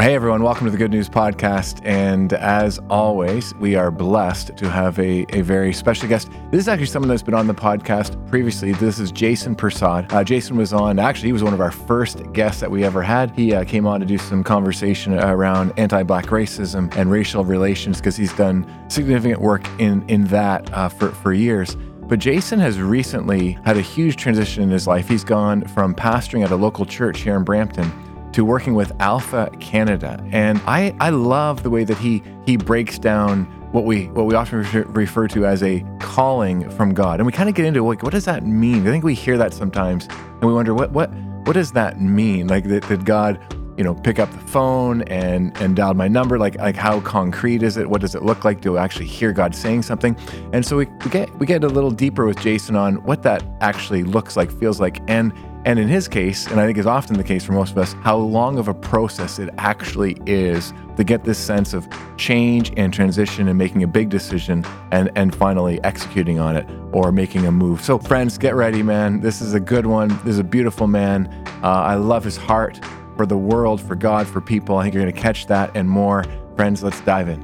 [0.00, 1.84] hey everyone, welcome to the Good News Podcast.
[1.84, 6.30] And as always, we are blessed to have a, a very special guest.
[6.50, 8.72] This is actually someone that's been on the podcast previously.
[8.72, 10.10] This is Jason Persaud.
[10.10, 13.02] Uh, Jason was on, actually, he was one of our first guests that we ever
[13.02, 13.30] had.
[13.32, 17.98] He uh, came on to do some conversation around anti black racism and racial relations
[17.98, 21.76] because he's done significant work in, in that uh, for, for years.
[22.00, 25.08] But Jason has recently had a huge transition in his life.
[25.08, 27.92] He's gone from pastoring at a local church here in Brampton
[28.32, 30.22] to working with Alpha Canada.
[30.30, 34.34] And I, I love the way that he he breaks down what we what we
[34.34, 34.60] often
[34.92, 37.20] refer to as a calling from God.
[37.20, 38.86] And we kind of get into like what does that mean?
[38.86, 41.10] I think we hear that sometimes and we wonder what what
[41.44, 42.48] what does that mean?
[42.48, 43.38] Like that, that God
[43.80, 47.62] you know pick up the phone and and dial my number like like how concrete
[47.62, 50.14] is it what does it look like do I actually hear god saying something
[50.52, 53.42] and so we, we get we get a little deeper with jason on what that
[53.62, 55.32] actually looks like feels like and
[55.66, 57.92] and in his case, and I think is often the case for most of us,
[58.00, 62.94] how long of a process it actually is to get this sense of change and
[62.94, 67.52] transition and making a big decision and, and finally executing on it or making a
[67.52, 67.82] move.
[67.84, 69.20] So, friends, get ready, man.
[69.20, 70.08] This is a good one.
[70.24, 71.26] This is a beautiful man.
[71.62, 72.80] Uh, I love his heart
[73.20, 74.78] for the world, for God, for people.
[74.78, 76.24] I think you're going to catch that and more.
[76.56, 77.38] Friends, let's dive in.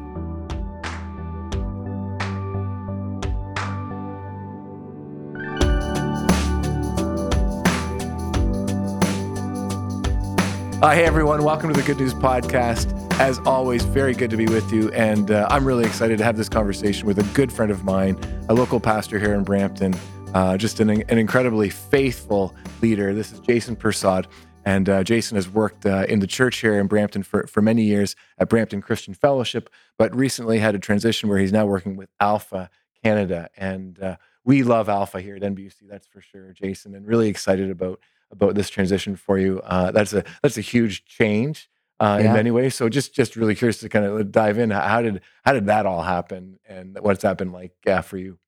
[10.80, 11.44] Uh, hey, everyone.
[11.44, 12.90] Welcome to the Good News Podcast.
[13.20, 14.90] As always, very good to be with you.
[14.92, 18.18] And uh, I'm really excited to have this conversation with a good friend of mine,
[18.48, 19.94] a local pastor here in Brampton,
[20.32, 23.14] uh, just an, an, incredibly faithful leader.
[23.14, 24.24] This is Jason Persaud.
[24.66, 27.84] And uh, Jason has worked uh, in the church here in Brampton for, for many
[27.84, 32.10] years at Brampton Christian Fellowship, but recently had a transition where he's now working with
[32.18, 32.68] Alpha
[33.04, 33.48] Canada.
[33.56, 37.70] And uh, we love Alpha here at NBUC, that's for sure, Jason, and really excited
[37.70, 38.00] about
[38.32, 39.60] about this transition for you.
[39.62, 41.70] Uh, that's a that's a huge change
[42.00, 42.26] uh, yeah.
[42.26, 42.74] in many ways.
[42.74, 44.70] So just just really curious to kind of dive in.
[44.70, 48.38] How did how did that all happen, and what's that been like for you?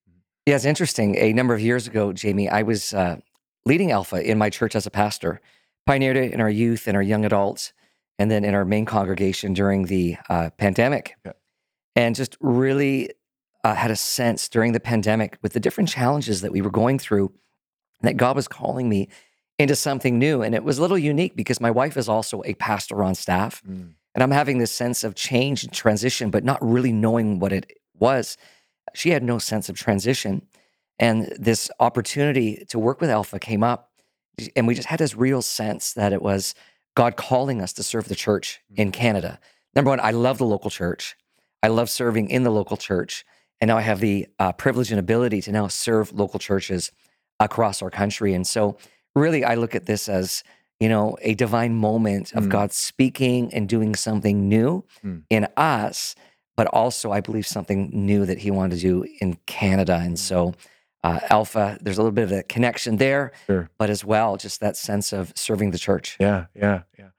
[0.47, 1.15] Yeah, it's interesting.
[1.17, 3.19] A number of years ago, Jamie, I was uh,
[3.65, 5.41] leading Alpha in my church as a pastor.
[5.89, 7.73] Pioneered it in our youth and our young adults,
[8.19, 11.33] and then in our main congregation during the uh, pandemic, yeah.
[11.97, 13.09] and just really
[13.65, 16.99] uh, had a sense during the pandemic with the different challenges that we were going
[16.99, 17.33] through
[18.03, 19.09] that God was calling me
[19.59, 20.43] into something new.
[20.43, 23.63] And it was a little unique because my wife is also a pastor on staff.
[23.67, 23.95] Mm.
[24.15, 27.73] And I'm having this sense of change and transition, but not really knowing what it
[27.99, 28.37] was.
[28.95, 30.43] She had no sense of transition.
[30.99, 33.88] And this opportunity to work with Alpha came up.
[34.57, 36.55] And we just had this real sense that it was
[36.95, 38.79] God calling us to serve the church mm.
[38.79, 39.39] in Canada.
[39.75, 41.17] Number one, I love the local church.
[41.63, 43.25] I love serving in the local church.
[43.61, 46.93] And now I have the uh, privilege and ability to now serve local churches
[47.41, 48.35] across our country.
[48.35, 48.79] And so
[49.15, 50.43] really, I look at this as,
[50.81, 52.51] you know, a divine moment of mm.
[52.51, 55.23] God speaking and doing something new mm.
[55.29, 56.15] in us,
[56.57, 60.01] but also I believe something new that He wanted to do in Canada.
[60.03, 60.55] And so,
[61.05, 63.71] uh, Alpha, there's a little bit of a connection there, sure.
[63.79, 66.17] but as well, just that sense of serving the church.
[66.19, 67.11] Yeah, yeah, yeah.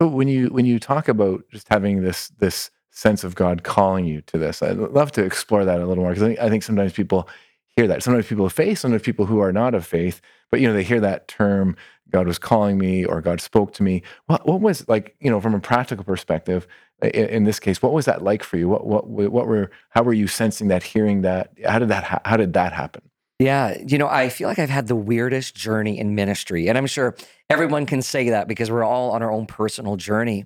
[0.00, 4.04] So when you when you talk about just having this this sense of God calling
[4.04, 6.48] you to this, I'd love to explore that a little more because I think, I
[6.48, 7.28] think sometimes people
[7.76, 8.02] hear that.
[8.02, 10.20] Sometimes people of faith, sometimes people who are not of faith,
[10.50, 11.76] but you know, they hear that term,
[12.10, 14.02] God was calling me or God spoke to me.
[14.26, 16.66] What, what was like, you know, from a practical perspective,
[17.02, 18.68] in, in, this case, what was that like for you?
[18.68, 21.52] What, what, what were, how were you sensing that, hearing that?
[21.64, 23.02] How did that, how did that happen?
[23.38, 26.68] Yeah, you know, I feel like I've had the weirdest journey in ministry.
[26.68, 27.14] And I'm sure
[27.48, 30.44] everyone can say that because we're all on our own personal journey.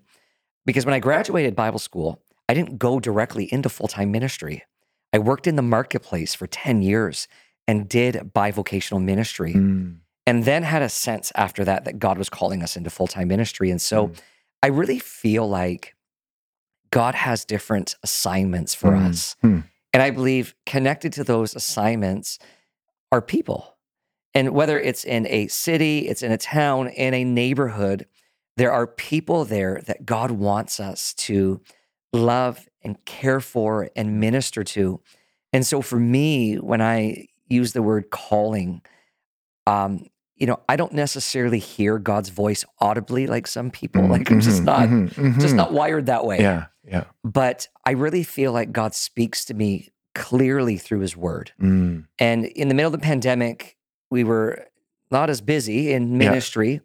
[0.66, 4.64] Because when I graduated Bible school, I didn't go directly into full time ministry.
[5.12, 7.28] I worked in the marketplace for 10 years
[7.66, 9.54] and did bivocational ministry.
[9.54, 9.98] Mm.
[10.26, 13.28] And then had a sense after that that God was calling us into full time
[13.28, 13.70] ministry.
[13.70, 14.18] And so mm.
[14.62, 15.94] I really feel like
[16.90, 19.08] God has different assignments for mm.
[19.08, 19.34] us.
[19.40, 19.60] Hmm.
[19.94, 22.38] And I believe connected to those assignments
[23.12, 23.76] are people.
[24.34, 28.06] And whether it's in a city, it's in a town, in a neighborhood,
[28.56, 31.60] there are people there that God wants us to
[32.12, 35.00] love and care for and minister to.
[35.52, 38.82] And so for me, when I use the word calling,
[39.66, 40.06] um,
[40.36, 44.02] you know, I don't necessarily hear God's voice audibly like some people.
[44.02, 46.40] Mm-hmm, like I'm just mm-hmm, not mm-hmm, just not wired that way.
[46.40, 46.66] Yeah.
[46.84, 47.04] Yeah.
[47.22, 51.52] But I really feel like God speaks to me clearly through his word.
[51.60, 52.06] Mm.
[52.18, 53.76] And in the middle of the pandemic,
[54.10, 54.66] we were
[55.10, 56.72] not as busy in ministry.
[56.74, 56.80] Yeah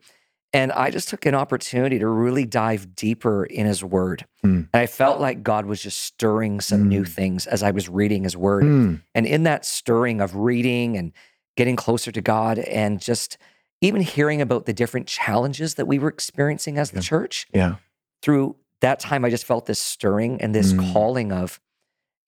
[0.54, 4.26] and I just took an opportunity to really dive deeper in his word.
[4.44, 4.70] Mm.
[4.74, 6.88] And I felt like God was just stirring some mm.
[6.88, 8.64] new things as I was reading his word.
[8.64, 9.02] Mm.
[9.14, 11.12] And in that stirring of reading and
[11.58, 13.38] getting closer to God and just
[13.82, 17.48] even hearing about the different challenges that we were experiencing as the church.
[17.54, 17.76] Yeah.
[18.22, 20.94] Through that time I just felt this stirring and this Mm.
[20.94, 21.60] calling of,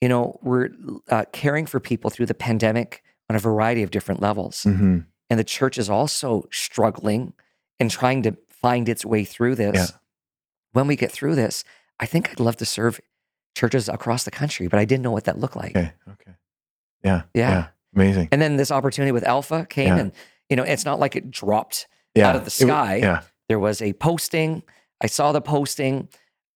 [0.01, 0.69] you know, we're
[1.09, 4.63] uh, caring for people through the pandemic on a variety of different levels.
[4.63, 4.99] hmm
[5.29, 7.33] And the church is also struggling
[7.79, 9.75] and trying to find its way through this.
[9.75, 9.97] Yeah.
[10.73, 11.63] When we get through this,
[11.99, 12.99] I think I'd love to serve
[13.55, 15.75] churches across the country, but I didn't know what that looked like.
[15.75, 15.91] Okay.
[16.09, 16.31] Okay.
[17.03, 17.21] Yeah.
[17.33, 17.67] Yeah.
[17.95, 18.29] Amazing.
[18.31, 19.97] And then this opportunity with Alpha came, Yeah.
[19.97, 20.11] and
[20.49, 22.27] you know, it's not like it dropped yeah.
[22.29, 22.95] out of the It sky.
[22.97, 23.21] yeah.
[23.47, 24.63] There was a posting.
[25.01, 26.09] I saw the posting,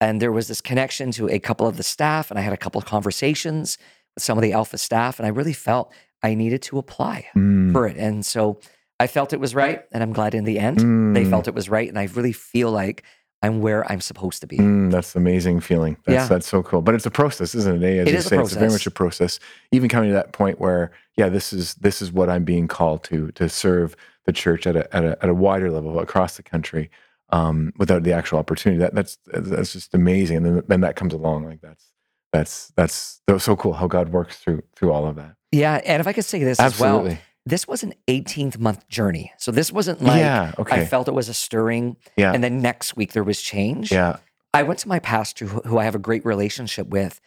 [0.04, 2.56] and there was this connection to a couple of the staff, and I had a
[2.56, 3.78] couple of conversations
[4.14, 5.92] with some of the Alpha staff, and I really felt
[6.22, 7.72] I needed to apply Mm.
[7.72, 7.96] for it.
[7.96, 8.58] And so
[9.00, 10.78] I felt it was right, and I'm glad in the end
[11.16, 11.30] they Mm.
[11.30, 13.02] felt it was right, and I really feel like
[13.42, 14.56] I'm where I'm supposed to be.
[14.56, 15.98] Mm, that's an amazing feeling.
[16.06, 16.28] That's Yeah.
[16.28, 16.80] that's so cool.
[16.80, 17.86] But it's a process, isn't it?
[17.86, 18.00] eh?
[18.02, 19.38] As It you is a say, it's very much a process.
[19.70, 23.04] Even coming to that point where, yeah, this is this is what I'm being called
[23.04, 26.42] to to serve the church at a at a, at a wider level across the
[26.42, 26.90] country,
[27.34, 28.78] um, without the actual opportunity.
[28.78, 30.38] That that's that's just amazing.
[30.38, 31.86] And then, then that comes along like that's
[32.32, 35.36] that's that's that so cool how God works through through all of that.
[35.52, 37.16] Yeah, and if I could say this as well,
[37.46, 39.32] this was an 18th month journey.
[39.38, 40.52] So this wasn't like yeah.
[40.58, 40.82] Okay.
[40.82, 42.32] I felt it was a stirring, yeah.
[42.32, 43.92] and then next week there was change.
[43.92, 44.18] yeah.
[44.52, 47.20] I went to my pastor, who, who I have a great relationship with,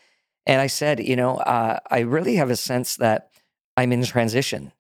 [0.45, 3.31] and I said, you know, uh, I really have a sense that
[3.75, 4.71] I'm in transition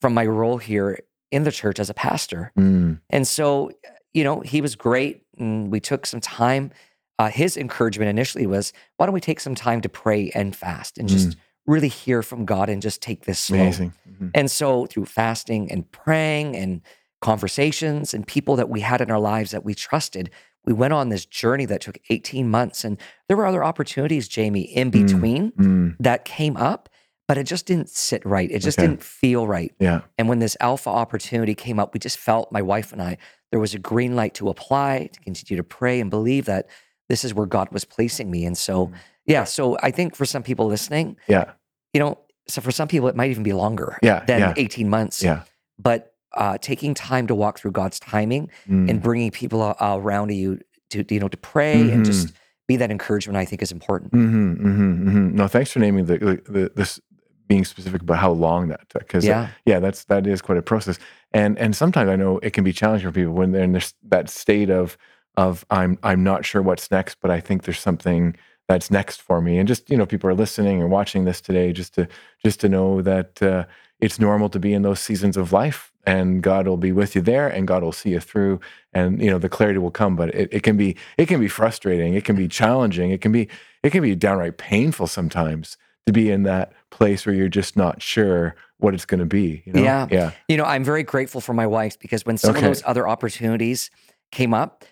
[0.00, 0.98] from my role here
[1.30, 2.52] in the church as a pastor.
[2.58, 3.70] Mm, And so,
[4.16, 6.70] you know, he was great, and we took some time.
[7.18, 10.98] Uh, his encouragement initially was, why don't we take some time to pray and fast
[10.98, 11.36] and just
[11.66, 13.58] really hear from God and just take this slow.
[13.60, 13.92] amazing.
[14.08, 14.30] Mhm.
[14.34, 16.80] And so, through fasting and praying and
[17.20, 20.30] conversations and people that we had in our lives that we trusted,
[20.64, 22.84] we went on this journey that took 18 months.
[22.84, 22.98] And
[23.28, 24.92] there were other opportunities, Jamie, in Mm.
[24.92, 26.88] between Mm, that came up,
[27.28, 28.50] but it just didn't sit right.
[28.50, 28.86] It just Okay.
[28.88, 29.72] didn't feel right.
[29.80, 30.00] yeah.
[30.18, 33.16] And when this alpha opportunity came up, we just felt, my wife and I,
[33.50, 36.68] there was a green light to apply, to continue to pray and believe that
[37.08, 38.44] this is where God was placing me.
[38.44, 38.92] And so, Mm.
[39.26, 41.52] yeah, so I think for some people listening, Yeah.
[41.92, 44.24] you know, so for some people, it might even be longer Yeah.
[44.26, 44.54] than yeah.
[44.56, 45.22] 18 months.
[45.22, 45.42] Yeah.
[45.78, 48.90] But uh, taking time to walk through God's timing Mm.
[48.90, 50.58] and bringing people around you
[50.90, 52.32] to, you know, to pray and just
[52.68, 54.12] be that encouragement, I think is important.
[54.12, 57.00] Mm-hmm, hmm hmm No, thanks for naming the, the, the this
[57.48, 59.02] being specific about how long that took.
[59.02, 59.48] Because Yeah.
[59.64, 60.98] yeah, that's that is quite a process.
[61.32, 63.94] And and sometimes I know it can be challenging for people when they're in this
[64.08, 64.96] that state of
[65.36, 68.36] of I'm I'm not sure what's next, but I think there's something
[68.68, 69.58] that's next for me.
[69.58, 72.08] And just you know, people are listening and watching this today, just to
[72.44, 73.64] just to know that uh,
[74.00, 77.22] it's normal to be in those seasons of life, and God will be with you
[77.22, 78.60] there, and God will see you through,
[78.92, 80.16] and you know the clarity will come.
[80.16, 83.32] But it, it can be it can be frustrating, it can be challenging, it can
[83.32, 83.48] be
[83.82, 85.76] it can be downright painful sometimes
[86.06, 89.62] to be in that place where you're just not sure what it's going to be.
[89.66, 89.82] You know?
[89.82, 90.06] Yeah.
[90.10, 92.60] yeah, You know, I'm very grateful for my wife because when some Okay.
[92.60, 93.90] of those other opportunities
[94.32, 94.84] came up,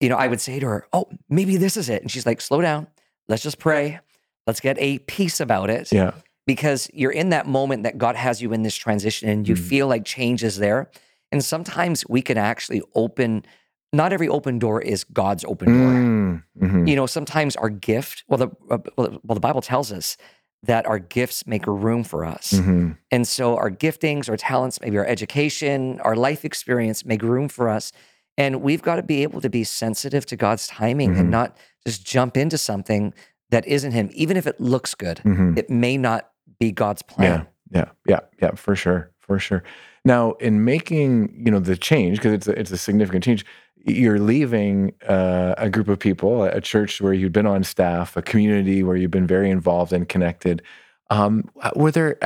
[0.00, 2.02] you know, I would say to her, Oh, maybe this is it.
[2.02, 2.86] And she's like, Slow down.
[3.28, 3.98] Let's just pray.
[4.46, 5.90] Let's get a peace about it.
[5.92, 6.12] yeah,
[6.46, 9.58] because you're in that moment that God has you in this transition and you Mm.
[9.58, 10.90] feel like change is there.
[11.30, 13.44] And sometimes we can actually open,
[13.92, 15.90] not every open door is God's open door.
[15.92, 16.88] Mm, mhm.
[16.88, 20.16] You know, sometimes our gift, well, the, uh, well, the Bible tells us
[20.64, 22.52] that our gifts make room for us.
[22.52, 22.96] Mhm.
[23.12, 27.68] And so our giftings, our talents, maybe our education, our life experience make room for
[27.68, 27.92] us.
[28.36, 31.20] And we've got to be able to be sensitive to God's timing Mhm.
[31.20, 33.14] and not just jump into something
[33.50, 35.20] that isn't Him, even if it looks good.
[35.24, 35.56] Mhm.
[35.56, 37.46] It may not be God's plan.
[37.70, 39.62] Yeah, yeah, yeah, yeah, for sure, for sure.
[40.04, 43.44] Now, in making you know the change because it's a, it's a significant change,
[43.84, 48.22] you're leaving uh, a group of people, a church where you've been on staff, a
[48.22, 50.62] community where you've been very involved and connected.
[51.10, 52.18] Um, were there?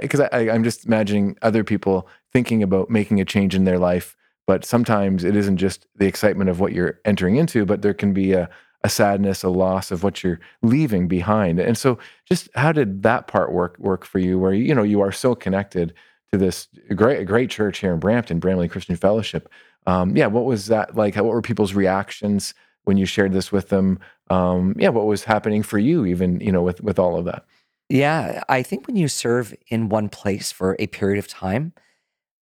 [0.00, 3.78] Because I, I, I'm just imagining other people thinking about making a change in their
[3.78, 7.94] life, but sometimes it isn't just the excitement of what you're entering into, but there
[7.94, 8.48] can be a
[8.84, 11.58] a sadness, a loss of what you're leaving behind.
[11.58, 14.38] And so, just how did that part work work for you?
[14.38, 15.94] Where you know you are so connected
[16.32, 19.48] to this great great church here in Brampton, Bramley Christian Fellowship.
[19.88, 21.16] Um, yeah, what was that like?
[21.16, 22.52] What were people's reactions
[22.84, 23.98] when you shared this with them?
[24.28, 27.44] Um, yeah, what was happening for you, even you know, with with all of that?
[27.88, 31.72] Yeah, I think when you serve in one place for a period of time,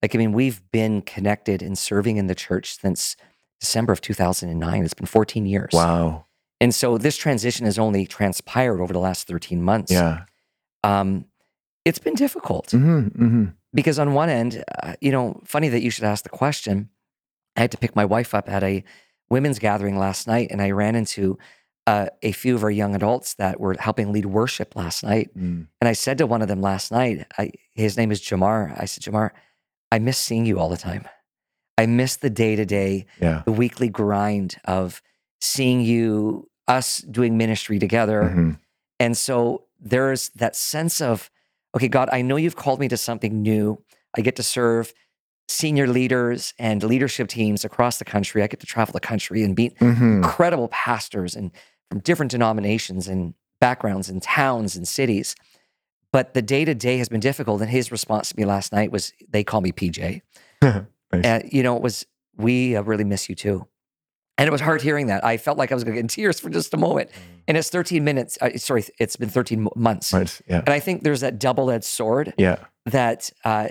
[0.02, 3.16] like, I mean, we've been connected and serving in the church since
[3.60, 4.84] December of 2009.
[4.84, 5.70] It's been 14 years.
[5.72, 6.24] Wow.
[6.60, 9.92] And so this transition has only transpired over the last 13 months.
[9.92, 10.24] Yeah.
[10.82, 11.26] Um,
[11.84, 15.90] it's been difficult hmm hmm because, on one end, uh, you know, funny that you
[15.90, 16.88] should ask the question.
[17.56, 18.84] I had to pick my wife up at a
[19.30, 21.38] women's gathering last night, and I ran into
[21.86, 25.30] uh, a few of our young adults that were helping lead worship last night.
[25.36, 25.68] Mm.
[25.80, 28.78] And I said to one of them last night, I, his name is Jamar.
[28.80, 29.30] I said, Jamar,
[29.92, 31.06] I miss seeing you all the time.
[31.78, 33.06] I miss the day to day,
[33.44, 35.02] the weekly grind of
[35.40, 38.22] seeing you us doing ministry together.
[38.22, 38.58] Mhm.
[38.98, 41.30] And so there's that sense of,
[41.76, 43.82] okay, God, I know you've called me to something new.
[44.16, 44.94] I get to serve
[45.48, 48.42] senior leaders and leadership teams across the country.
[48.42, 50.16] I get to travel the country and meet Mhm.
[50.16, 51.50] incredible pastors and
[51.90, 55.36] from different denominations and backgrounds and towns and cities.
[56.12, 57.60] But the day to day has been difficult.
[57.60, 60.22] And his response to me last night was, they call me PJ.
[61.12, 61.24] Nice.
[61.24, 62.04] And, you know, it was,
[62.36, 63.68] we uh, really miss you too.
[64.38, 65.24] And it was hard hearing that.
[65.24, 67.10] I felt like I was going to get in tears for just a moment.
[67.46, 68.36] And it's 13 minutes.
[68.40, 70.12] Uh, sorry, it's been 13 months.
[70.12, 70.40] Right.
[70.48, 70.58] Yeah.
[70.58, 72.56] And I think there's that double edged sword Yeah.
[72.86, 73.68] that uh,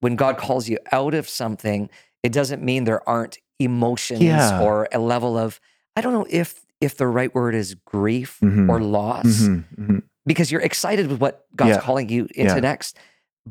[0.00, 1.90] when God calls you out of something,
[2.22, 4.60] it doesn't mean there aren't emotions Yeah.
[4.62, 5.60] or a level of,
[5.96, 8.68] I don't know if if the right word is grief Mhm.
[8.68, 9.64] or loss, Mhm.
[9.76, 10.02] Mhm.
[10.24, 11.80] because you're excited with what God's Yeah.
[11.80, 12.60] calling you into Yeah.
[12.60, 12.96] next.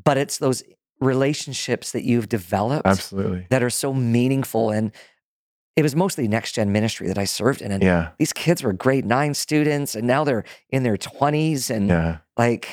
[0.01, 0.63] But it's those
[1.01, 3.45] relationships that you've developed Absolutely.
[3.49, 4.69] that are so meaningful.
[4.71, 4.91] And
[5.75, 7.71] it was mostly next gen ministry that I served in.
[7.71, 8.11] And Yeah.
[8.17, 11.69] these kids were grade nine students and now they're in their 20s.
[11.69, 12.17] And Yeah.
[12.37, 12.69] like,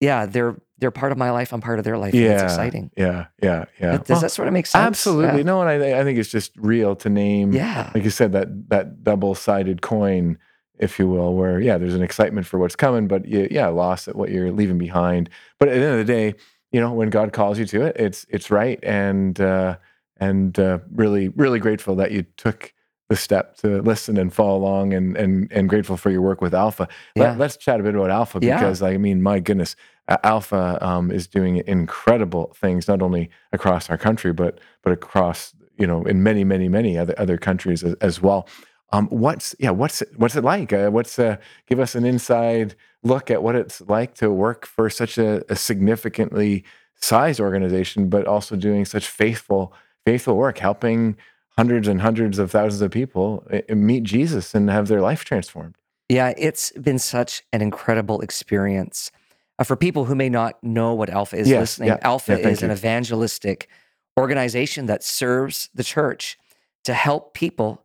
[0.00, 1.52] yeah, they're they're part of my life.
[1.52, 2.12] I'm part of their life.
[2.14, 2.44] and It's Yeah.
[2.44, 2.90] exciting.
[2.96, 3.26] Yeah.
[3.42, 3.64] Yeah.
[3.80, 3.96] Yeah.
[3.98, 4.84] Does Well, that sort of make sense?
[4.86, 5.38] Absolutely.
[5.38, 5.44] Yeah.
[5.44, 7.90] No, and I, I think it's just real to name, Yeah.
[7.94, 10.36] like you said, that that double sided coin,
[10.78, 14.06] if you will, where yeah, there's an excitement for what's coming, but you, yeah, loss
[14.08, 15.30] at what you're leaving behind.
[15.58, 16.34] But at the end of the day,
[16.72, 19.76] you know, when God calls you to it, it's it's right, and uh,
[20.18, 22.74] and uh, really really grateful that you took
[23.08, 26.52] the step to listen and follow along, and and and grateful for your work with
[26.52, 26.88] Alpha.
[27.14, 27.30] Yeah.
[27.38, 28.58] Let, us chat a bit about Alpha Yeah.
[28.58, 29.76] because I mean, my goodness,
[30.08, 35.86] Alpha um, is doing incredible things not only across our country but but across you
[35.86, 38.48] know in many many many other other countries as, as well.
[38.92, 40.72] Um, what's yeah what's it, what's it like?
[40.72, 41.36] Uh, what's uh,
[41.66, 45.56] give us an inside look at what it's like to work for such a, a
[45.56, 46.64] significantly
[47.00, 49.72] sized organization, but also doing such faithful
[50.04, 51.16] faithful work, helping
[51.56, 55.74] hundreds and hundreds of thousands of people uh, meet Jesus and have their life transformed.
[56.08, 59.10] Yeah, it's been such an incredible experience.
[59.58, 62.48] Uh, for people who may not know what Alpha is Yes, listening, yeah, Alpha yeah,
[62.48, 63.68] is an evangelistic
[64.18, 66.38] organization that serves the church
[66.84, 67.82] to help people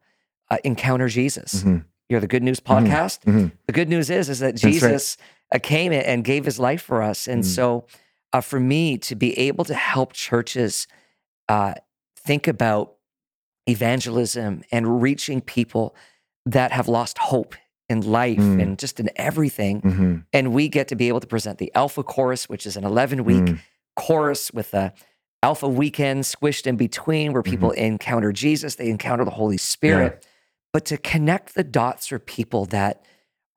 [0.50, 1.64] uh, encounter Jesus.
[1.64, 1.86] Mhm.
[2.10, 3.20] You're the Good News podcast.
[3.24, 3.52] Mhm.
[3.68, 4.74] The good news is, is that That's right.
[4.74, 5.18] Jesus
[5.54, 7.26] uh, came and gave his life for us.
[7.28, 7.48] And Mm.
[7.56, 7.86] so
[8.34, 10.88] uh, for me to be able to help churches
[11.48, 11.74] uh,
[12.18, 12.96] think about
[13.68, 15.96] evangelism and reaching people
[16.46, 17.56] that have lost hope
[17.92, 18.62] in life Mm.
[18.62, 19.82] and just in everything.
[19.82, 20.26] Mhm.
[20.34, 23.24] And we get to be able to present the Alpha Course, which is an 11
[23.26, 23.60] week Mm.
[23.96, 24.94] course with a
[25.44, 30.26] Alpha weekend squished in between where people encounter Jesus, they encounter the Holy Spirit.
[30.74, 33.04] But to connect the dots for people that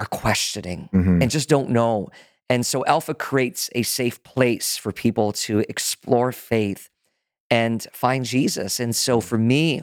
[0.01, 1.23] are questioning Mhm.
[1.23, 2.09] and just don't know.
[2.51, 6.91] And so Alpha creates a safe place for people to explore faith
[7.51, 8.81] and find Jesus.
[8.81, 9.83] And so for me,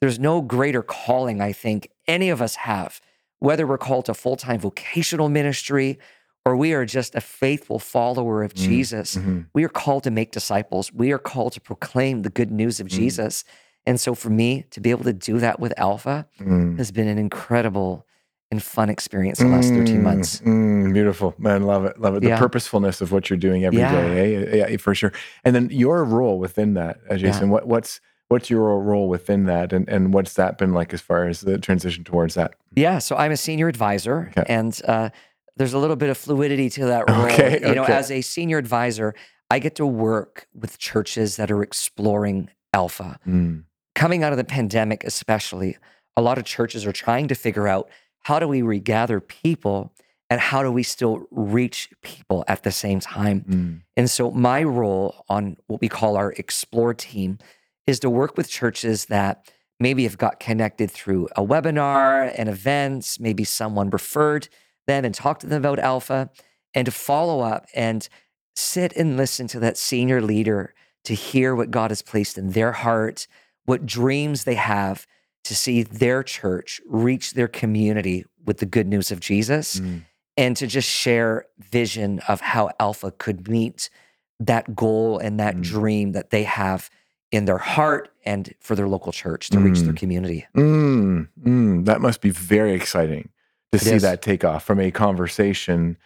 [0.00, 3.00] there's no greater calling I think any of us have,
[3.42, 5.98] whether we're called to full time vocational ministry
[6.46, 9.16] or we are just a faithful follower of Jesus.
[9.16, 9.46] Mhm.
[9.54, 10.92] We are called to make disciples.
[10.92, 12.90] We are called to proclaim the good news of Mm.
[13.00, 13.44] Jesus.
[13.86, 16.78] And so for me to be able to do that with Alpha Mm.
[16.78, 18.06] has been an incredible
[18.50, 20.40] and fun experience the last 13 Mm, months.
[20.44, 21.62] mm, beautiful, man.
[21.62, 21.98] Love it.
[22.00, 22.20] Love it.
[22.22, 22.38] The Yeah.
[22.38, 24.32] purposefulness of what you're doing every day.
[24.34, 24.64] Yeah.
[24.64, 24.70] eh?
[24.70, 25.12] Yeah, for sure.
[25.44, 27.48] And then your role within that, Jason.
[27.50, 28.00] What what's
[28.32, 31.58] what's your role within that, and and what's that been like as far as the
[31.58, 32.54] transition towards that?
[32.74, 34.44] Yeah, so I'm a senior advisor, Okay.
[34.58, 35.10] and uh,
[35.56, 37.26] there's a little bit of fluidity to that role.
[37.26, 39.14] Okay, You know, as a senior advisor,
[39.54, 43.18] I get to work with churches that are exploring Alpha.
[43.26, 45.76] Mm, Coming out of the pandemic, especially,
[46.16, 47.84] a lot of churches are trying to figure out
[48.20, 49.92] how do we regather people
[50.30, 53.38] and how do we still reach people at the same time.
[53.46, 57.38] mm, And so my role on what we call our explore team
[57.86, 63.18] is to work with churches that maybe have got connected through a webinar and events,
[63.18, 64.48] maybe someone referred
[64.86, 66.30] them and talked to them about alpha
[66.74, 68.08] and to follow up and
[68.54, 70.74] sit and listen to that senior leader
[71.04, 73.26] to hear what God has placed in their heart,
[73.64, 75.06] what dreams they have
[75.44, 80.02] to see their church reach their community with the good news of Jesus mm.
[80.36, 83.90] and to just share vision of how alpha could meet
[84.38, 85.62] that goal and that Mm.
[85.62, 86.88] dream that they have
[87.32, 89.96] in their heart and for their local church to reach their Mm.
[89.96, 91.84] community Mm, mm.
[91.86, 93.30] That must be very exciting
[93.72, 94.02] to It see is.
[94.02, 95.96] that take off from a conversation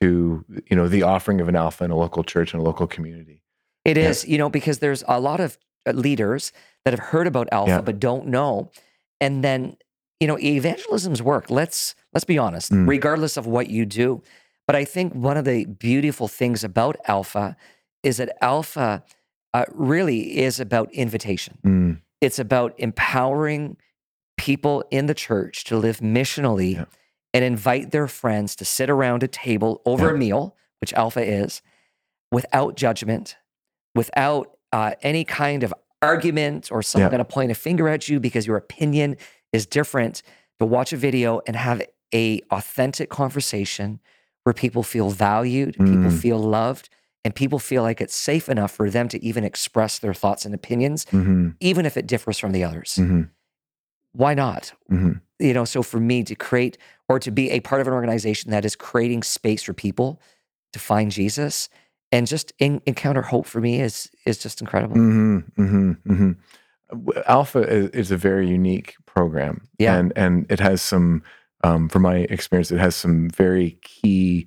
[0.00, 2.86] to you know the offering of an alpha in a local church and a local
[2.86, 3.42] community.
[3.84, 4.08] It Yeah.
[4.10, 6.52] is, you know because there's a lot of uh, leaders
[6.84, 7.80] that have heard about alpha Yeah.
[7.80, 8.70] but don't know
[9.20, 9.76] and then
[10.20, 12.88] you know evangelism's work let's let's be honest Mm.
[12.88, 14.22] regardless of what you do
[14.66, 17.56] but i think one of the beautiful things about alpha
[18.02, 19.02] is that alpha
[19.54, 23.76] uh, really is about invitation Mm, It's about empowering
[24.36, 26.84] people in the church to live missionally Yeah.
[27.34, 30.14] and invite their friends to sit around a table over Yeah.
[30.14, 31.62] a meal, which Alpha is,
[32.32, 33.36] without judgment,
[33.94, 37.16] without uh, any kind of argument or someone Yeah.
[37.18, 39.16] going to point a finger at you because your opinion
[39.52, 40.22] is different.
[40.60, 41.80] To watch a video and have
[42.14, 44.00] a authentic conversation
[44.44, 46.20] where people feel valued, people Mm.
[46.20, 46.88] feel loved,
[47.24, 50.54] and people feel like it's safe enough for them to even express their thoughts and
[50.54, 52.94] opinions, hmm even if it differs from the others.
[52.96, 53.22] hmm
[54.12, 54.72] Why not?
[54.88, 56.76] hmm you know so for me to create
[57.08, 60.20] or to be a part of an organization that is creating space for people
[60.72, 61.68] to find jesus
[62.10, 64.96] and just en- encounter hope for me is is just incredible.
[64.96, 66.32] Hmm hmm hmm
[67.26, 69.96] Alpha is, is a very unique program, Yeah.
[69.96, 71.22] and and it has some,
[71.62, 74.46] um, from my experience, it has some very key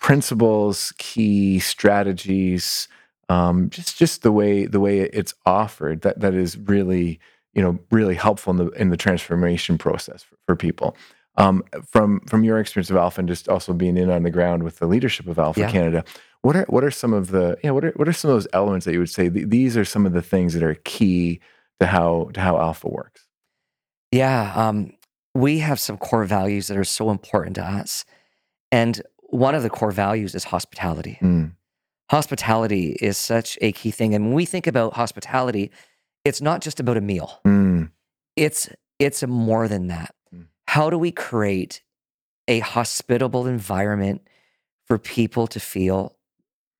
[0.00, 2.88] principles, key strategies,
[3.28, 7.20] um, just just the way the way it's offered that that is really
[7.54, 10.96] you know really helpful in the in the transformation process for, for people.
[11.36, 14.64] Um, from from your experience of Alpha and just also being in on the ground
[14.64, 15.70] with the leadership of Alpha Yeah.
[15.70, 16.04] Canada,
[16.42, 18.34] what are what are some of the you know what are what are some of
[18.34, 20.74] those elements that you would say th- these are some of the things that are
[20.84, 21.40] key
[21.80, 23.24] to how to how Alpha works?
[24.10, 24.92] yeah um,
[25.34, 28.04] we have some core values that are so important to us
[28.72, 31.52] and one of the core values is hospitality Mm,
[32.10, 35.70] hospitality is such a key thing and when we think about hospitality
[36.24, 37.90] it's not just about a meal mm,
[38.36, 38.68] it's
[38.98, 40.14] it's more than that.
[40.34, 40.46] Mm.
[40.66, 41.82] How do we create
[42.46, 44.22] a hospitable environment
[44.86, 46.16] for people to feel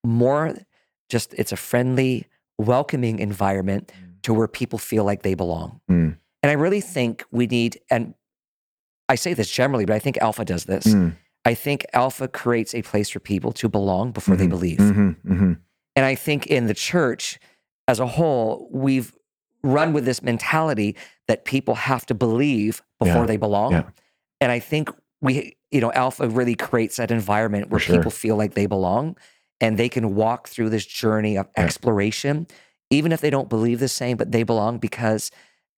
[0.05, 0.57] more
[1.09, 2.27] just it's a friendly,
[2.59, 5.81] welcoming environment to where people feel like they belong.
[5.91, 6.17] Mm.
[6.43, 8.15] And I really think we need and
[9.09, 10.85] I say this generally, but I think Alpha does this.
[11.45, 14.79] I think Alpha creates a place for people to belong before they mhm, believe.
[14.79, 15.59] mhm, mhm.
[15.97, 17.39] And I think in the church
[17.87, 19.15] as a whole, we've
[19.63, 23.73] run with this mentality that people have to believe before Yeah, they belong.
[23.73, 23.83] yeah.
[24.41, 27.97] And I think we, you know, Alpha really creates that environment where sure.
[27.97, 29.17] people feel like they belong
[29.61, 31.65] and they can walk through this journey of Yeah.
[31.65, 32.47] exploration,
[32.91, 35.31] even if they don't believe the same, but they belong because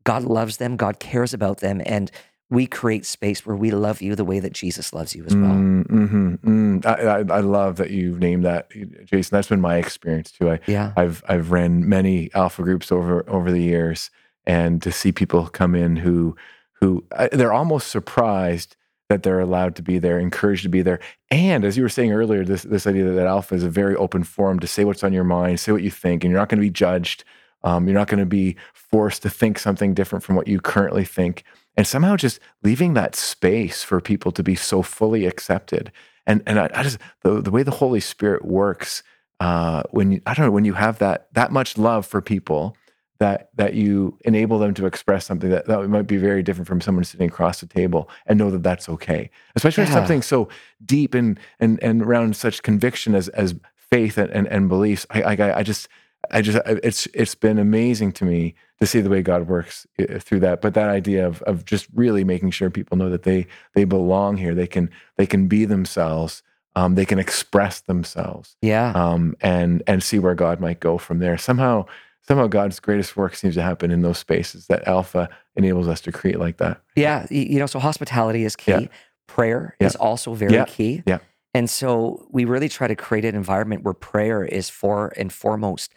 [0.04, 1.80] God loves them, God cares about them.
[1.86, 2.10] And
[2.50, 5.52] we create space where we love you the way that Jesus loves you as well.
[5.52, 6.86] Mm, mhm, mm.
[6.86, 8.68] I, I, I love that you've named that,
[9.04, 9.34] Jason.
[9.34, 10.50] That's been my experience too.
[10.50, 10.92] I, Yeah.
[10.96, 14.10] I've I've ran many alpha groups over over the years,
[14.46, 16.36] and to see people come in who
[16.80, 18.76] who uh, they're almost surprised
[19.08, 22.12] that they're allowed to be there, encouraged to be there, and as you were saying
[22.12, 25.04] earlier, this this idea that, that alpha is a very open forum to say what's
[25.04, 27.22] on your mind, say what you think, and you're not going to be judged.
[27.62, 31.04] Um, you're not going to be forced to think something different from what you currently
[31.04, 31.44] think,
[31.76, 35.92] and somehow just leaving that space for people to be so fully accepted.
[36.26, 39.02] And and I, I just the the way the Holy Spirit works
[39.40, 42.76] uh, when you, I don't know when you have that that much love for people
[43.18, 46.80] that that you enable them to express something that, that might be very different from
[46.80, 49.94] someone sitting across the table and know that that's okay especially Yeah.
[49.94, 50.48] something so
[50.84, 55.22] deep and and and around such conviction as as faith and and, and beliefs I,
[55.22, 55.88] I I just
[56.32, 60.18] I just it's it's been amazing to me to see the way God works uh,
[60.18, 63.46] through that but that idea of of just really making sure people know that they
[63.74, 66.42] they belong here they can they can be themselves
[66.76, 68.92] um, they can express themselves Yeah.
[68.94, 71.36] um, and and see where God might go from there.
[71.36, 71.86] Somehow,
[72.22, 76.12] somehow God's greatest work seems to happen in those spaces that Alpha enables us to
[76.12, 76.80] create like that.
[76.94, 78.70] Yeah, you know, so hospitality is key.
[78.70, 78.86] Yeah.
[79.26, 79.86] Prayer Yeah.
[79.88, 80.64] is also very Yeah.
[80.66, 81.02] key.
[81.06, 81.18] Yeah.
[81.54, 85.92] And so we really try to create an environment where prayer is for and foremost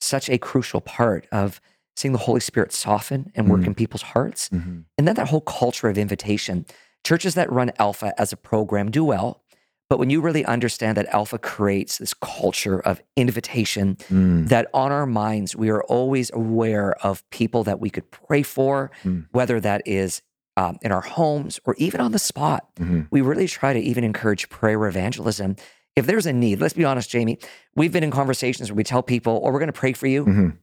[0.00, 1.60] such a crucial part of
[1.96, 3.68] seeing the Holy Spirit soften and work Mhm.
[3.68, 4.48] in people's hearts.
[4.50, 4.84] Mhm.
[4.98, 6.66] And then that whole culture of invitation.
[7.04, 9.42] Churches that run Alpha as a program do well.
[9.88, 14.48] But when you really understand that Alpha creates this culture of invitation, Mm.
[14.48, 18.90] that on our minds, we are always aware of people that we could pray for,
[19.04, 19.26] Mm.
[19.32, 20.22] whether that is
[20.58, 22.66] um, in our homes or even on the spot.
[22.76, 23.08] Mhm.
[23.10, 25.54] We really try to even encourage prayer evangelism.
[25.96, 27.38] If there's a need, let's be honest, Jamie,
[27.74, 30.24] we've been in conversations where we tell people, oh, we're going to pray for you.
[30.26, 30.58] Mhm.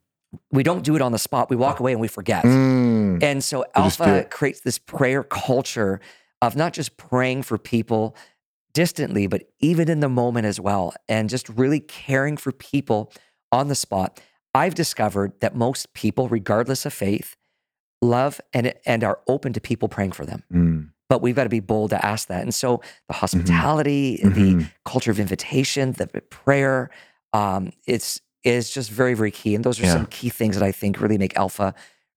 [0.51, 1.49] We don't do it on the spot.
[1.49, 2.43] We walk away and we forget.
[2.43, 3.21] Mm.
[3.21, 5.99] And so Alpha creates this prayer culture
[6.41, 8.15] of not just praying for people
[8.73, 13.11] distantly, but even in the moment as well, and just really caring for people
[13.51, 14.19] on the spot.
[14.55, 17.35] I've discovered that most people, regardless of faith,
[18.01, 20.43] love and, and are open to people praying for them.
[20.51, 20.89] Mm.
[21.09, 22.41] But we've got to be bold to ask that.
[22.41, 24.71] And so the hospitality, the Mhm.
[24.85, 26.89] culture of invitation, the prayer,
[27.33, 29.55] um, it's is just very, very key.
[29.55, 29.93] And those are Yeah.
[29.93, 31.73] some key things that I think really make Alpha,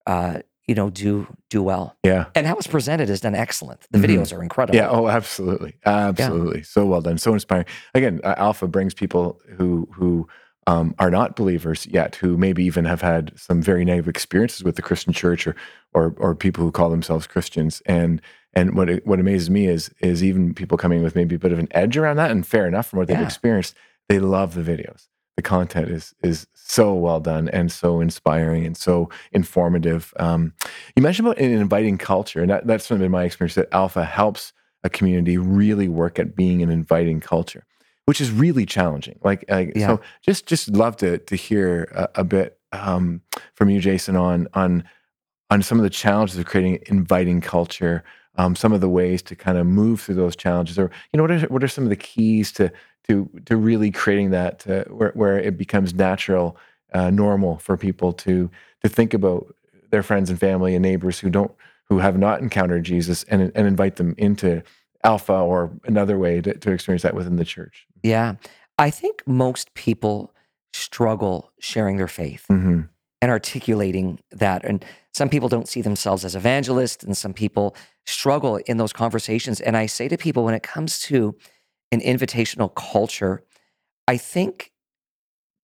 [0.08, 1.96] uh, you know, do do well.
[2.02, 2.24] Yeah.
[2.34, 3.86] And how it's presented is done excellent.
[3.92, 4.04] The Mhm.
[4.06, 4.76] videos are incredible.
[4.76, 4.88] Yeah.
[4.88, 5.74] Oh, absolutely.
[5.86, 6.62] Absolutely.
[6.64, 7.18] So well done.
[7.18, 7.66] So inspiring.
[7.94, 10.26] Again, uh, Alpha brings people who who
[10.66, 14.76] um, are not believers yet, who maybe even have had some very negative experiences with
[14.76, 15.54] the Christian church or
[15.94, 17.82] or, or people who call themselves Christians.
[17.86, 18.20] And
[18.52, 21.58] and what what amazes me is is even people coming with maybe a bit of
[21.58, 23.74] an edge around that, and fair enough from what they've experienced,
[24.08, 25.08] they love the videos.
[25.36, 30.14] The content is is so well done and so inspiring and so informative.
[30.18, 30.54] Um,
[30.96, 34.54] you mentioned about an inviting culture, and that, that's been my experience that Alpha helps
[34.82, 37.65] a community really work at being an inviting culture,
[38.06, 39.18] which is really challenging.
[39.22, 39.88] Like, like Yeah.
[39.88, 43.20] so, just just love to to hear a, a bit um,
[43.54, 44.84] from you, Jason, on on
[45.50, 48.02] on some of the challenges of creating inviting culture.
[48.38, 51.22] Um, some of the ways to kind of move through those challenges, or you know,
[51.22, 52.70] what are what are some of the keys to
[53.08, 56.56] to to really creating that uh, where where it becomes natural,
[56.92, 58.50] uh, normal for people to
[58.82, 59.54] to think about
[59.90, 61.52] their friends and family and neighbors who don't
[61.88, 64.62] who have not encountered Jesus and and invite them into
[65.04, 67.86] Alpha or another way to, to experience that within the church.
[68.02, 68.34] Yeah.
[68.78, 70.34] I think most people
[70.72, 72.82] struggle sharing their faith hmm
[73.22, 74.62] and articulating that.
[74.62, 79.58] And some people don't see themselves as evangelists, and some people struggle in those conversations.
[79.58, 81.34] And I say to people, when it comes to
[81.90, 83.42] an invitational culture,
[84.06, 84.70] I think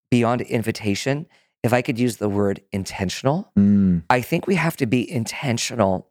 [0.09, 1.27] beyond invitation,
[1.61, 6.07] if I could use the word intentional, Mm, I think we have to be intentional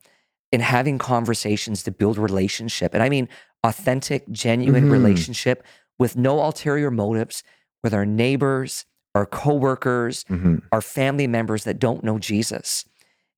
[0.53, 2.95] in having conversations to build relationship.
[2.95, 3.29] And I mean
[3.63, 4.91] authentic, genuine Mhm.
[4.93, 5.63] relationship
[5.99, 7.43] with no ulterior motives
[7.85, 12.85] with our neighbors, our coworkers, hmm our family members that don't know Jesus.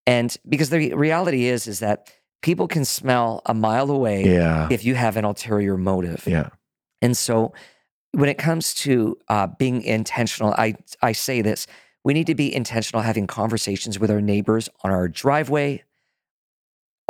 [0.06, 2.10] And because the reality is is that
[2.42, 6.24] people can smell a mile away Yeah, if you have an ulterior motive.
[6.26, 6.48] yeah,
[7.00, 7.52] And so
[8.10, 11.66] when it comes to uh, being intentional, I, I say this
[12.04, 15.84] we need to be intentional having conversations with our neighbors on our driveway,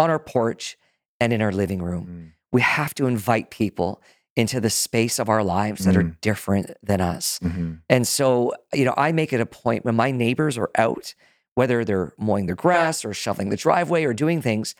[0.02, 0.76] on our porch,
[1.20, 2.06] and in our living room.
[2.06, 4.02] Mm, We have to invite people
[4.36, 6.16] into the space of our lives that are Mm.
[6.20, 7.38] different than us.
[7.42, 7.78] mhm.
[7.88, 11.14] And so, you know, I make it a point when my neighbors are out,
[11.54, 14.74] whether they're mowing the grass or shoveling the driveway or doing things,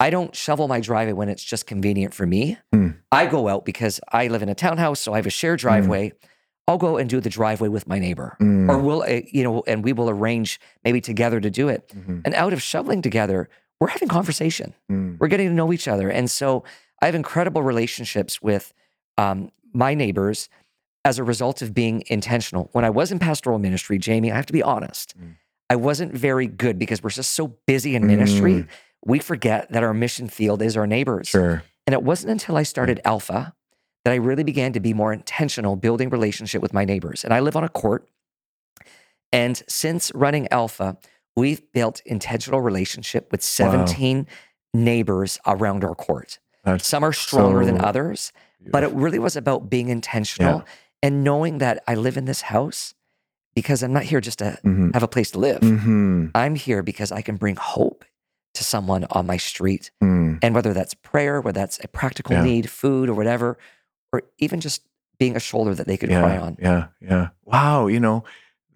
[0.00, 2.58] I don't shovel my driveway when it's just convenient for me.
[2.72, 2.88] Hmm.
[3.12, 6.12] I go out because I live in a townhouse, so I have a shared driveway.
[6.68, 9.62] I'll go and do the driveway with my neighbor, Mm, or we'll, uh, you know,
[9.66, 11.88] and we will arrange maybe together to do it.
[11.96, 13.48] mhm, And out of shoveling together,
[13.80, 16.10] we're having conversation mm, we're getting to know each other.
[16.10, 16.64] And so
[17.02, 18.72] I have incredible relationships with
[19.18, 20.48] um, my neighbors
[21.04, 22.68] as a result of being intentional.
[22.72, 25.36] When I was in pastoral ministry, Jamie, I have to be honest, Mm.
[25.68, 28.52] I wasn't very good because we're just so busy in ministry.
[28.52, 28.68] Mm.
[29.04, 31.28] We forget that our mission field is our neighbors.
[31.28, 31.62] Sure.
[31.86, 33.52] And it wasn't until I started Alpha
[34.04, 37.24] that I really began to be more intentional building relationship with my neighbors.
[37.24, 38.08] And I live on a court.
[39.32, 40.96] And since running Alpha,
[41.36, 44.26] we've built intentional relationship with 17
[44.74, 46.38] neighbors around our court.
[46.64, 48.32] That's Some are stronger than so others,
[48.72, 50.64] but it really was about being intentional
[51.02, 52.94] and knowing that I live in this house
[53.54, 55.60] because I'm not here just to Mhm, have a place to live.
[55.60, 58.04] mhm, I'm here because I can bring hope
[58.54, 59.90] to someone on my street.
[60.02, 60.38] mm.
[60.42, 62.42] And whether that's prayer, whether that's a practical Yeah.
[62.42, 63.56] need, food, or whatever,
[64.12, 64.82] or even just
[65.18, 66.56] being a shoulder that they could cry on.
[66.60, 67.28] Yeah, yeah.
[67.44, 68.24] Wow, you know,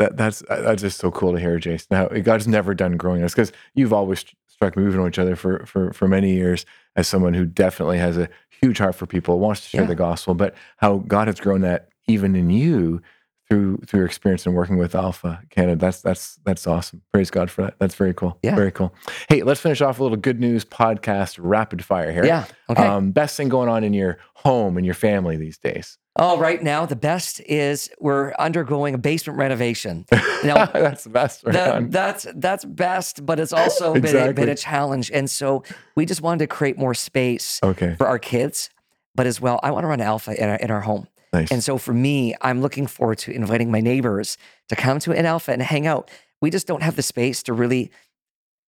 [0.01, 1.87] that that's uh, that's just so cool to hear, Jason.
[1.93, 4.83] Now, God's never done growing us because you've always struck me.
[4.83, 8.29] We've known each other for for for many years as someone who definitely has a
[8.61, 9.87] huge heart for people, wants to share Yeah.
[9.87, 13.01] the gospel, but how God has grown that even in you
[13.49, 15.77] through through your experience in working with Alpha Canada.
[15.77, 17.03] That's that's that's awesome.
[17.13, 17.75] Praise God for that.
[17.79, 18.39] That's very cool.
[18.43, 18.55] Yeah.
[18.55, 18.95] Very cool.
[19.29, 22.25] Hey, let's finish off a little good news podcast rapid fire here.
[22.25, 22.45] Yeah.
[22.69, 22.87] Okay.
[22.87, 25.99] Um, best thing going on in your home and your family these days.
[26.21, 30.07] Oh, right now, the best is we're undergoing a basement renovation.
[30.45, 34.49] Now, that's the best right that, that's that's best, but it's also been, a, been
[34.49, 35.11] a challenge.
[35.11, 35.65] And so
[35.97, 38.71] we just wanted to create more space Okay, for our kids,
[39.15, 41.09] but as well, I want to run alpha in our, in our home.
[41.35, 41.51] nice.
[41.51, 44.39] And so for me, I'm looking forward to inviting my neighbors
[44.71, 46.11] to come to an alpha and hang out.
[46.41, 47.91] We just don't have the space to really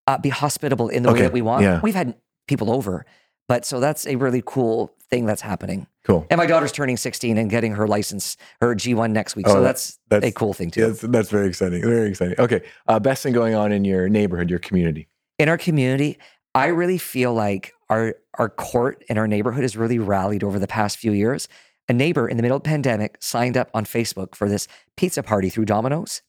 [0.06, 1.62] uh, be hospitable in the Okay, way that we want.
[1.62, 1.80] yeah.
[1.82, 2.16] We've had
[2.48, 3.06] people over,
[3.48, 5.86] but so that's a really cool thing that's happening.
[6.04, 6.26] cool.
[6.30, 9.46] And my daughter's turning 16 and getting her license, her G1 next week.
[9.46, 10.80] Oh, so that's, that's- a cool thing too.
[10.80, 11.82] Yes, that's very exciting.
[11.82, 12.34] Very exciting.
[12.40, 15.08] Okay, uh, best thing going on in your neighborhood, your community.
[15.38, 16.18] in our community,
[16.54, 20.66] I really feel like our our court and our neighborhood has really rallied over the
[20.66, 21.46] past few years.
[21.88, 25.22] A neighbor in the middle of the pandemic signed up on Facebook for this pizza
[25.22, 26.22] party through Domino's.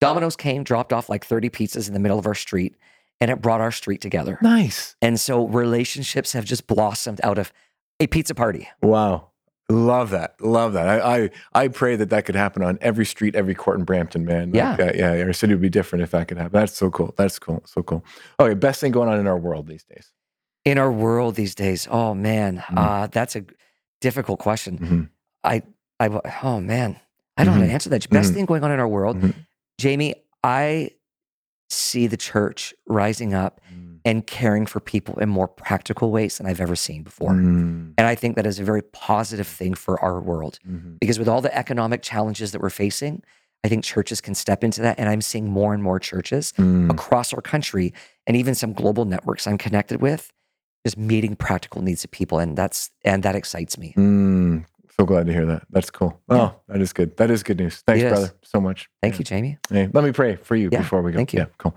[0.00, 2.74] Domino's came, dropped off like 30 pizzas in the middle of our street,
[3.20, 4.38] and it brought our street together.
[4.42, 4.94] Nice.
[5.00, 7.50] And so relationships have just blossomed out of
[8.00, 8.68] a pizza party.
[8.82, 9.30] Wow.
[9.68, 10.40] Love that.
[10.40, 10.88] Love that.
[10.88, 11.30] I, I
[11.64, 14.52] I pray that that could happen on every street, every court in Brampton, man.
[14.52, 14.86] Like, Yeah.
[14.86, 15.24] uh, yeah.
[15.24, 16.52] Our city would be different if that could happen.
[16.52, 17.12] That's so cool.
[17.16, 17.62] That's cool.
[17.66, 18.04] So cool.
[18.38, 20.12] Okay, best thing going on in our world these days.
[20.64, 22.78] In our world these days, oh man, Mm.
[22.78, 23.44] uh, that's a
[24.00, 24.78] difficult question.
[24.78, 25.08] Mhm.
[25.42, 25.62] I,
[25.98, 27.00] I, oh man,
[27.36, 27.68] I don't know how Mhm.
[27.68, 28.08] to answer that.
[28.10, 28.34] Best Mhm.
[28.34, 29.34] thing going on in our world, Mhm.
[29.78, 30.14] Jamie.
[30.44, 30.90] I
[31.70, 33.60] see the church rising up
[34.06, 37.32] and caring for people in more practical ways than I've ever seen before.
[37.32, 40.98] Mm, And I think that is a very positive thing for our world mhm.
[41.00, 43.22] because with all the economic challenges that we're facing,
[43.64, 44.98] I think churches can step into that.
[45.00, 47.92] And I'm seeing more and more churches Mm, across our country
[48.26, 50.32] and even some global networks I'm connected with
[50.86, 52.38] just meeting practical needs of people.
[52.38, 53.92] And that's, and that excites me.
[53.96, 54.64] mm.
[54.98, 55.62] So glad to hear that.
[55.68, 56.12] That's cool.
[56.30, 56.36] Yeah.
[56.36, 57.16] Oh, that is good.
[57.16, 57.82] That is good news.
[57.86, 58.88] Thanks, brother, so much.
[59.02, 59.18] Thank Yeah.
[59.18, 59.58] you, Jamie.
[59.68, 61.16] Hey, let me pray for you Yeah, before we go.
[61.18, 61.40] thank you.
[61.40, 61.74] Yeah, cool.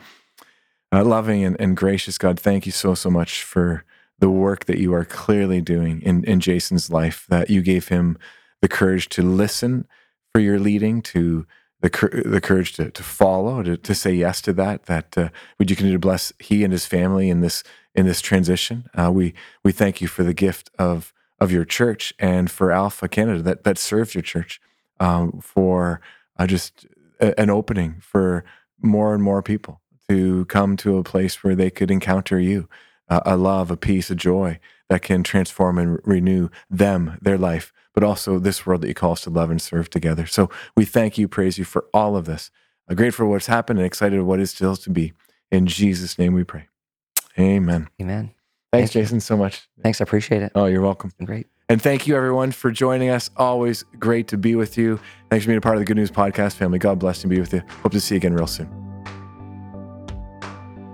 [0.91, 3.84] Uh, loving and, and gracious God, thank you so, so much for
[4.17, 8.17] the work that you are clearly doing in, in Jason's life, that you gave him
[8.62, 9.88] the courage to listen
[10.32, 11.45] for your leading, to
[11.82, 15.69] the, the courage to, to follow, to, to say yes to that, that uh, would
[15.69, 18.89] you continue to bless he and his family in this, in this transition.
[18.95, 23.08] Uh, we, we thank you for the gift of, of your church and for Alpha
[23.08, 24.60] Canada that, that serves your church,
[24.99, 26.02] um, for
[26.38, 26.88] uh, just
[27.19, 28.43] a- an opening for
[28.82, 32.67] more and more people to come to a place where they could encounter you,
[33.08, 37.38] uh, a love, a peace, a joy that can transform and re- renew them, their
[37.38, 40.26] life, but also this world that you call us to love and serve together.
[40.26, 42.52] So we thank you, praise you for all of this.
[42.89, 45.13] Uh, grateful for what's happened and excited for what is still to be.
[45.52, 46.67] In Jesus' name we pray.
[47.38, 47.88] Amen.
[48.02, 48.32] Amen.
[48.72, 49.06] Thanks, Thank.
[49.06, 49.67] Jason, so much.
[49.82, 50.02] Thanks.
[50.02, 50.52] I appreciate it.
[50.56, 51.12] Oh, you're welcome.
[51.24, 51.48] Great.
[51.69, 53.30] And thank you, everyone, for joining us.
[53.38, 55.00] Always great to be with you.
[55.30, 56.80] Thanks for being a part of the Good News Podcast family.
[56.80, 57.62] God bless and be with you.
[57.84, 58.88] Hope to see you again real soon.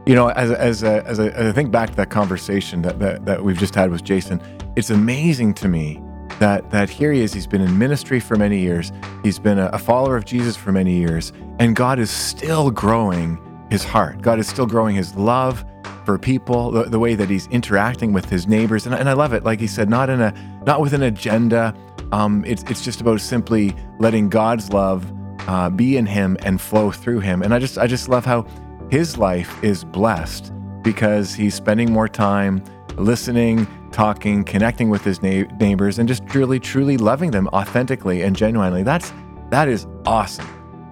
[0.05, 2.99] You know, as, as, a, as, a, as I think back to that conversation that,
[2.99, 4.39] that, that we've just had with Jason,
[4.75, 5.99] it's amazing to me
[6.39, 7.33] that, that here he is.
[7.33, 8.91] He's been in ministry for many years,
[9.23, 13.39] he's been a, a follower of Jesus for many years, and God is still growing
[13.71, 14.21] his heart.
[14.21, 15.65] God is still growing his love
[16.05, 19.33] for people, the, the way that he's interacting with his neighbors, and, and I love
[19.33, 19.43] it.
[19.43, 20.33] Like he said, not in a
[20.65, 21.73] not with an agenda.
[22.11, 25.11] Um, it's it's just about simply letting God's love
[25.47, 27.41] uh, be in him and flow through him.
[27.41, 28.45] And I just I just love how
[28.89, 30.51] his life is blessed
[30.83, 32.63] because he's spending more time
[32.97, 38.83] listening, talking, connecting with his neighbors, and just truly truly loving them authentically and genuinely.
[38.83, 39.11] That's
[39.49, 40.47] that is awesome.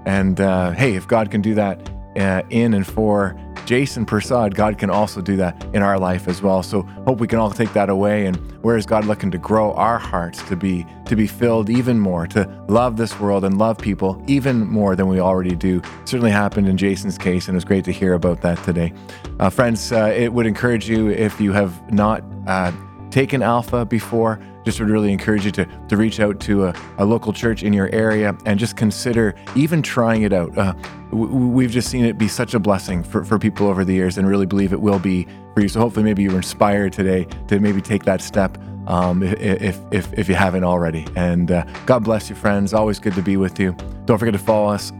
[0.05, 4.77] And uh, hey, if God can do that uh, in and for Jason Persaud, God
[4.77, 6.63] can also do that in our life as well.
[6.63, 8.25] So hope we can all take that away.
[8.25, 11.99] And where is God looking to grow our hearts to be to be filled even
[11.99, 15.81] more, to love this world and love people even more than we already do?
[16.05, 18.93] Certainly happened in Jason's case, and it was great to hear about that today.
[19.39, 22.71] Uh, friends, uh, it would encourage you if you have not uh,
[23.13, 27.05] taken Alpha before just would really encourage you to, to reach out to a, a
[27.05, 30.57] local church in your area and just consider even trying it out.
[30.57, 30.73] Uh,
[31.11, 34.27] we've just seen it be such a blessing for, for people over the years and
[34.27, 35.69] really believe it will be for you.
[35.69, 40.27] So hopefully maybe you're inspired today to maybe take that step um, if, if, if
[40.27, 41.05] you haven't already.
[41.15, 42.73] And uh, God bless you, friends.
[42.73, 43.75] Always good to be with you.
[44.05, 44.91] Don't forget to follow us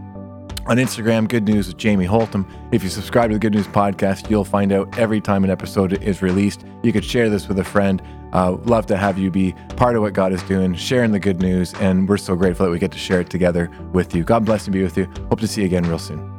[0.65, 2.45] on Instagram, Good News with Jamie Holtom.
[2.71, 6.01] If you subscribe to the Good News Podcast, you'll find out every time an episode
[6.01, 6.63] is released.
[6.83, 8.01] You could share this with a friend.
[8.31, 11.39] Uh, love to have you be part of what God is doing, sharing the good
[11.39, 14.23] news, and we're so grateful that we get to share it together with you.
[14.23, 15.05] God bless and be with you.
[15.29, 16.32] Hope to see you again real soon.